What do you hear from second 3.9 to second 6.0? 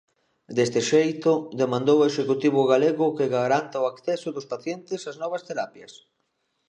acceso" dos pacientes ás novas terapias.